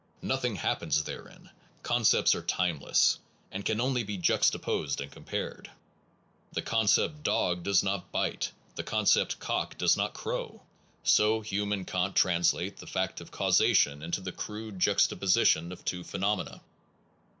Nothing 0.23 0.55
happens 0.55 1.03
therein: 1.03 1.51
concepts 1.83 2.33
are 2.33 2.41
timeless, 2.41 3.19
and 3.51 3.63
can 3.63 3.79
only 3.79 4.01
be 4.03 4.17
juxtaposed 4.17 4.99
and 4.99 5.11
compared. 5.11 5.69
The 6.53 6.63
concept 6.63 7.21
dog 7.21 7.61
does 7.61 7.83
not 7.83 8.11
bite; 8.11 8.51
the 8.73 8.81
concept 8.83 9.39
cock 9.39 9.77
does 9.77 9.95
not 9.95 10.15
crow. 10.15 10.63
So 11.03 11.41
Hume 11.41 11.71
and 11.71 11.85
Kant 11.85 12.15
translate 12.15 12.77
the 12.77 12.87
fact 12.87 13.21
of 13.21 13.29
causation 13.29 14.01
into 14.01 14.21
the 14.21 14.31
crude 14.31 14.79
juxtaposition 14.79 15.71
of 15.71 15.85
two 15.85 16.03
phenomena. 16.03 16.61